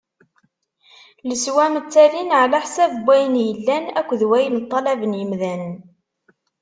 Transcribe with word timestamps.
Leswam 1.27 1.73
ttalin 1.85 2.31
ɛla 2.41 2.59
ḥsab 2.65 2.91
n 2.97 3.03
wayen 3.05 3.35
yellan 3.47 3.85
akked 3.99 4.21
wayen 4.29 4.61
ṭṭalaben 4.63 5.17
yimdanen. 5.19 5.73